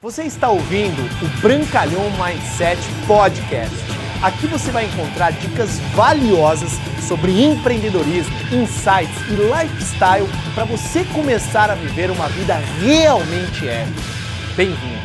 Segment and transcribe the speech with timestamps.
[0.00, 3.74] Você está ouvindo o Brancalhão Mindset Podcast.
[4.22, 11.74] Aqui você vai encontrar dicas valiosas sobre empreendedorismo, insights e lifestyle para você começar a
[11.74, 14.00] viver uma vida realmente épica.
[14.56, 15.02] Bem-vindo!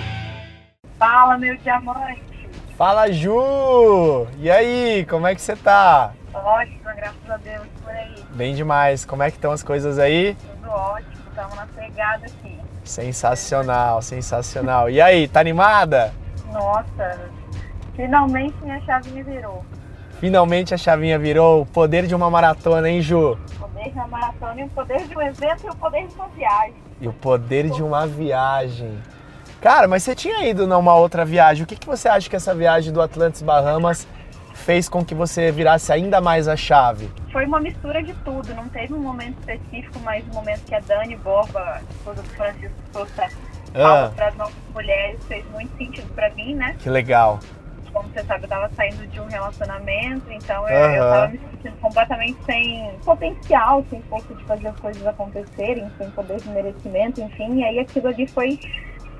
[0.99, 2.47] Fala, meu diamante!
[2.77, 4.27] Fala, Ju!
[4.37, 6.13] E aí, como é que você tá?
[6.31, 8.13] Ótimo, graças a Deus, por aí.
[8.35, 9.05] Bem demais.
[9.05, 10.35] Como é que estão as coisas aí?
[10.35, 12.59] Tudo ótimo, estamos na pegada aqui.
[12.83, 14.89] Sensacional, sensacional.
[14.89, 16.13] E aí, tá animada?
[16.51, 17.19] Nossa,
[17.95, 19.65] finalmente minha chavinha virou.
[20.19, 23.31] Finalmente a chavinha virou o poder de uma maratona, hein, Ju?
[23.31, 26.15] O poder de uma maratona e o poder de um evento e o poder de
[26.15, 26.75] uma viagem.
[27.01, 28.99] E o poder de uma viagem.
[29.59, 31.63] Cara, mas você tinha ido numa outra viagem.
[31.63, 34.07] O que, que você acha que essa viagem do Atlantis Bahamas
[34.53, 37.09] fez com que você virasse ainda mais a chave?
[37.31, 40.79] Foi uma mistura de tudo, não teve um momento específico, mas um momento que a
[40.79, 43.27] Dani Borba, esposa do Francisco Souza,
[43.75, 44.11] Ah.
[44.15, 46.75] para as nossas mulheres, fez muito sentido para mim, né?
[46.79, 47.39] Que legal.
[47.91, 50.95] Como você sabe, eu tava saindo de um relacionamento, então eu, Aham.
[50.95, 56.09] eu tava me sentindo completamente sem potencial, sem força de fazer as coisas acontecerem, sem
[56.11, 57.59] poder de merecimento, enfim.
[57.59, 58.59] E aí aquilo ali foi,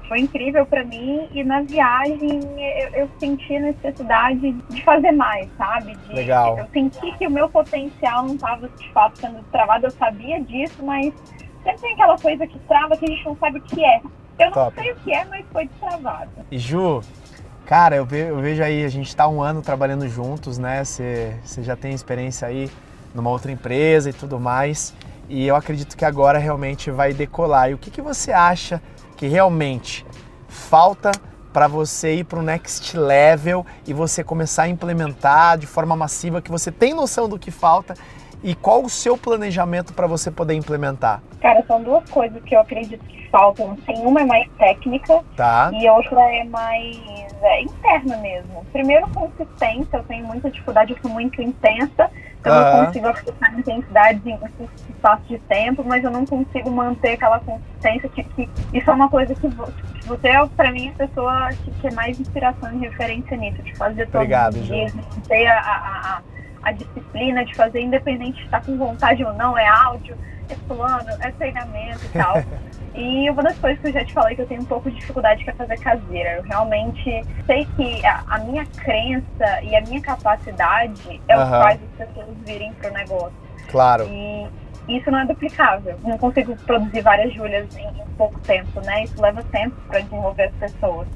[0.08, 1.28] foi incrível pra mim.
[1.34, 5.96] E na viagem eu, eu senti a necessidade de fazer mais, sabe?
[6.08, 6.58] De- Legal.
[6.59, 10.84] Eu senti que o meu potencial não tava de fato sendo travado, eu sabia disso,
[10.84, 11.14] mas
[11.64, 14.02] sempre tem aquela coisa que trava que a gente não sabe o que é.
[14.40, 14.81] Eu não Top.
[14.81, 16.30] sei o que é, mas foi destravado.
[16.52, 17.02] E Ju,
[17.66, 20.84] cara, eu, ve- eu vejo aí, a gente tá um ano trabalhando juntos, né?
[20.84, 22.70] Você você já tem experiência aí
[23.14, 24.94] numa outra empresa e tudo mais.
[25.30, 27.70] E eu acredito que agora realmente vai decolar.
[27.70, 28.81] E o que, que você acha
[29.23, 30.05] que realmente
[30.49, 31.09] falta
[31.53, 36.41] para você ir para o next level e você começar a implementar de forma massiva,
[36.41, 37.94] que você tem noção do que falta
[38.44, 42.59] e qual o seu planejamento para você poder implementar, Cara, são duas coisas que eu
[42.59, 43.71] acredito que faltam.
[43.71, 45.71] Assim, uma é mais técnica tá?
[45.73, 46.97] e outra é mais
[47.41, 48.66] é, interna mesmo.
[48.71, 49.97] Primeiro, consistência.
[49.97, 52.09] Eu tenho muita dificuldade, eu sou muito intensa.
[52.45, 52.77] Eu Aham.
[52.77, 57.40] não consigo aplicar intensidades em curto espaço de tempo, mas eu não consigo manter aquela
[57.40, 60.94] consistência que, que isso é uma coisa que, vo- que você é, pra mim, a
[60.94, 64.91] pessoa que, que é mais inspiração e referência nisso, de fazer todos Obrigado, os dias,
[65.47, 66.22] a, a, a,
[66.63, 70.18] a disciplina de fazer, independente de estar com vontade ou não, é áudio,
[70.50, 72.35] é plano, é treinamento e tal.
[72.96, 74.97] E uma das coisas que eu já te falei que eu tenho um pouco de
[74.97, 76.35] dificuldade que é fazer caseira.
[76.38, 81.50] Eu realmente sei que a, a minha crença e a minha capacidade é o que
[81.50, 83.34] faz as pessoas virem pro negócio.
[83.68, 84.06] Claro.
[84.07, 84.47] E
[84.88, 85.97] isso não é duplicável.
[86.03, 89.06] Não consigo produzir várias Júlias em, em pouco tempo, né?
[89.06, 91.07] Isso leva tempo para desenvolver as pessoas.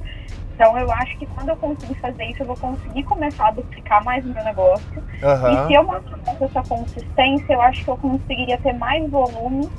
[0.57, 4.03] Então eu acho que quando eu conseguir fazer isso, eu vou conseguir começar a duplicar
[4.03, 5.03] mais o meu negócio.
[5.23, 5.67] E Aham.
[5.67, 9.69] se eu mantivesse essa consistência, eu acho que eu conseguiria ter mais volume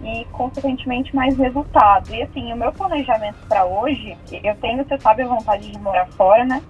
[0.00, 2.12] e, consequentemente, mais resultado.
[2.12, 6.08] E, assim, o meu planejamento para hoje, eu tenho, você sabe, a vontade de morar
[6.16, 6.60] fora, né?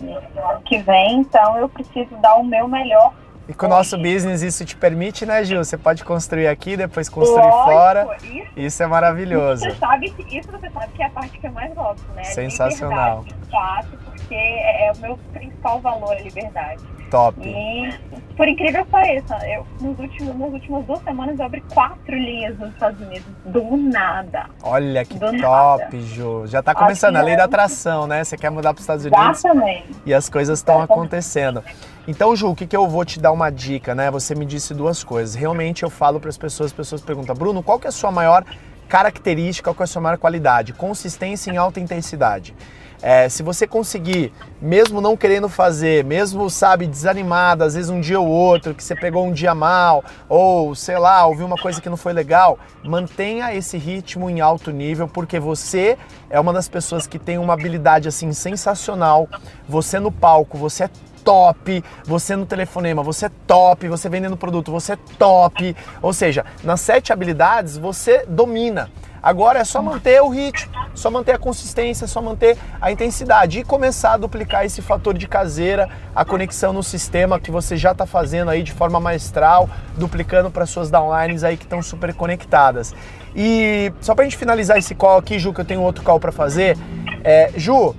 [0.00, 3.14] No ano que vem, então eu preciso dar o meu melhor.
[3.48, 5.64] E com o nosso business isso te permite, né, Gil?
[5.64, 8.16] Você pode construir aqui, depois construir Lógico, fora.
[8.22, 9.62] Isso, Isso é maravilhoso.
[9.62, 12.22] você sabe que, isso você sabe que é a parte que eu mais gosto, né?
[12.22, 13.20] A Sensacional.
[13.22, 16.82] liberdade de fato, porque é, é o meu principal valor, a liberdade.
[17.10, 17.40] Top.
[17.40, 17.90] E,
[18.36, 22.58] por incrível que pareça, eu, nos últimos, nas últimas duas semanas eu abri quatro linhas
[22.58, 23.26] nos Estados Unidos.
[23.44, 24.46] Do nada.
[24.62, 26.00] Olha que Do top, nada.
[26.00, 26.46] Ju.
[26.46, 28.24] Já tá começando a lei é- da atração, né?
[28.24, 29.86] Você quer mudar para os Estados Unidos Exatamente.
[30.04, 31.62] e as coisas estão acontecendo.
[32.08, 34.10] Então, Ju, o que, que eu vou te dar uma dica, né?
[34.10, 35.34] Você me disse duas coisas.
[35.34, 38.10] Realmente eu falo para as pessoas, as pessoas perguntam, Bruno, qual que é a sua
[38.12, 38.44] maior
[38.88, 40.72] característica, é a sua qualidade?
[40.72, 42.54] Consistência em alta intensidade.
[43.02, 48.18] É, se você conseguir, mesmo não querendo fazer, mesmo, sabe, desanimado, às vezes um dia
[48.18, 51.90] ou outro, que você pegou um dia mal, ou sei lá, ouviu uma coisa que
[51.90, 55.98] não foi legal, mantenha esse ritmo em alto nível, porque você
[56.30, 59.28] é uma das pessoas que tem uma habilidade assim sensacional.
[59.68, 60.90] Você no palco, você é
[61.26, 65.76] top, você no telefonema, você é top, você vendendo produto, você é top.
[66.00, 68.88] Ou seja, nas sete habilidades você domina.
[69.20, 73.64] Agora é só manter o ritmo, só manter a consistência, só manter a intensidade e
[73.64, 78.06] começar a duplicar esse fator de caseira, a conexão no sistema que você já está
[78.06, 82.94] fazendo aí de forma maestral, duplicando para suas downlines aí que estão super conectadas.
[83.34, 86.20] E só para a gente finalizar esse call aqui, Ju, que eu tenho outro call
[86.20, 86.78] para fazer,
[87.24, 87.96] é, Ju,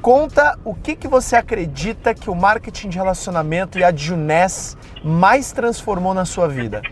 [0.00, 5.52] conta o que, que você acredita que o marketing de relacionamento e a Juness mais
[5.52, 6.82] transformou na sua vida.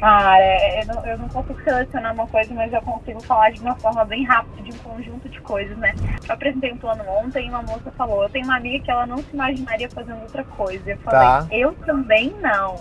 [0.00, 3.60] Cara, é, eu não, eu não consigo selecionar uma coisa, mas eu consigo falar de
[3.60, 5.94] uma forma bem rápida de um conjunto de coisas, né?
[6.26, 9.06] Eu apresentei um plano ontem e uma moça falou: Eu tenho uma amiga que ela
[9.06, 10.90] não se imaginaria fazendo outra coisa.
[10.90, 11.46] Eu falei: Tá.
[11.50, 12.76] Eu também não.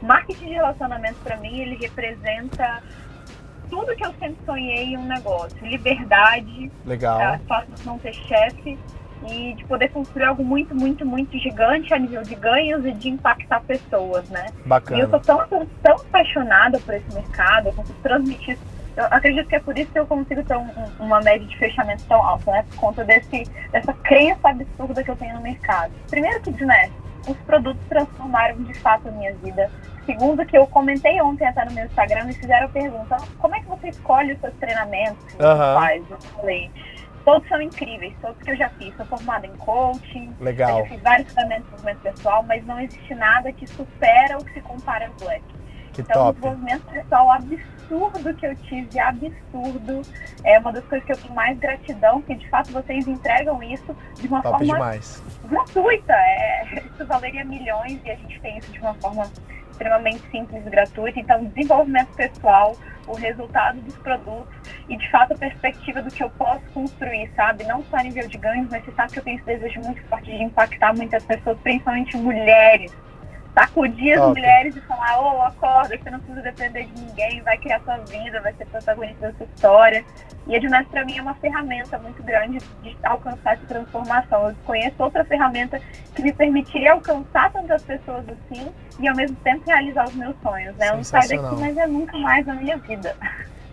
[0.00, 2.80] O marketing de relacionamento, pra mim, ele representa
[3.72, 5.56] tudo que eu sempre sonhei em um negócio.
[5.62, 7.18] Liberdade, Legal.
[7.22, 8.78] a fácil de não ter chefe
[9.26, 13.08] e de poder construir algo muito, muito, muito gigante a nível de ganhos e de
[13.08, 14.48] impactar pessoas, né?
[14.66, 15.00] Bacana.
[15.00, 18.58] E eu sou tão, tão, tão apaixonada por esse mercado, eu consigo transmitir.
[18.94, 20.68] Eu acredito que é por isso que eu consigo ter um,
[21.00, 22.64] uma média de fechamento tão alta, né?
[22.68, 25.92] Por conta desse, dessa crença absurda que eu tenho no mercado.
[26.10, 26.90] Primeiro que, né,
[27.26, 29.70] os produtos transformaram de fato a minha vida.
[30.04, 33.60] Segundo, que eu comentei ontem até no meu Instagram, me fizeram a pergunta: como é
[33.60, 35.74] que você escolhe os seus treinamentos que você Aham.
[35.74, 36.10] faz?
[36.10, 36.70] Eu falei:
[37.24, 38.94] todos são incríveis, todos que eu já fiz.
[38.96, 40.78] Sou formada em coaching, eu Legal.
[40.78, 44.52] já fiz vários treinamentos de desenvolvimento pessoal, mas não existe nada que supera o que
[44.54, 45.44] se compara ao Black.
[45.92, 46.40] Que Então, top.
[46.40, 50.02] desenvolvimento pessoal absurdo que eu tive, absurdo.
[50.44, 53.94] É uma das coisas que eu tenho mais gratidão, que de fato vocês entregam isso
[54.18, 55.22] de uma Top forma demais.
[55.44, 56.12] gratuita.
[56.14, 59.30] É, isso valeria milhões e a gente tem isso de uma forma
[59.70, 61.18] extremamente simples e gratuita.
[61.18, 64.54] Então, desenvolvimento pessoal, o resultado dos produtos
[64.88, 67.64] e, de fato, a perspectiva do que eu posso construir, sabe?
[67.64, 70.00] Não só a nível de ganhos, mas você sabe que eu tenho esse desejo muito
[70.04, 72.92] forte de impactar muitas pessoas, principalmente mulheres.
[73.54, 77.80] Sacudir as mulheres e falar, ô, acorda, você não precisa depender de ninguém, vai criar
[77.80, 80.04] sua vida, vai ser protagonista da sua história.
[80.46, 84.48] E a Edness, para mim, é uma ferramenta muito grande de alcançar essa transformação.
[84.48, 85.80] Eu desconheço outra ferramenta
[86.14, 90.74] que me permitiria alcançar tantas pessoas assim e, ao mesmo tempo, realizar os meus sonhos.
[90.76, 90.88] Né?
[90.88, 93.14] Eu não saio daqui, mas é nunca mais na minha vida.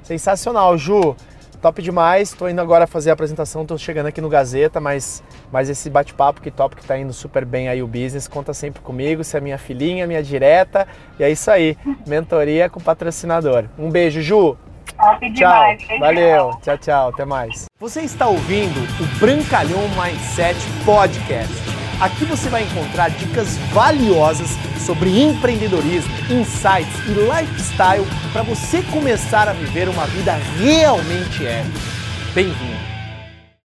[0.03, 1.15] Sensacional, Ju.
[1.61, 2.31] Top demais.
[2.33, 6.41] Tô indo agora fazer a apresentação, tô chegando aqui no Gazeta, mas, mas esse bate-papo
[6.41, 9.41] que top que tá indo super bem aí o business, conta sempre comigo, você é
[9.41, 10.87] minha filhinha, minha direta.
[11.19, 11.77] E é isso aí.
[12.07, 13.65] Mentoria com patrocinador.
[13.77, 14.57] Um beijo, Ju.
[14.97, 15.33] Top Tchau.
[15.33, 15.99] demais.
[15.99, 16.51] Valeu.
[16.61, 17.09] Tchau, tchau.
[17.09, 17.65] Até mais.
[17.79, 21.68] Você está ouvindo o Brancalhão Mindset Podcast.
[21.99, 24.51] Aqui você vai encontrar dicas valiosas
[24.85, 31.79] sobre empreendedorismo, insights e lifestyle para você começar a viver uma vida realmente épica.
[32.33, 32.88] Bem-vindo.